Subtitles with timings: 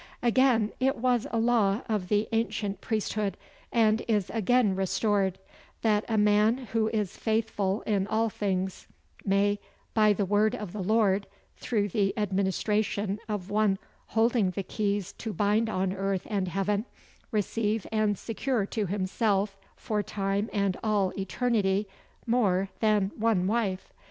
[0.23, 3.37] Again, it was a law of the ancient Priesthood,
[3.71, 5.37] and is again restored,
[5.83, 8.87] that a man who is faithful in all things,
[9.23, 9.59] may,
[9.93, 13.77] by the word of the Lord, through the administration of one
[14.07, 16.85] holding the keys to bind on earth and heaven,
[17.29, 21.87] receive and secure to himself, for time and all eternity,
[22.25, 23.93] MORE THAN ONE WIFE.